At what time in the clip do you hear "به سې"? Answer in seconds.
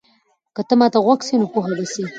1.77-2.03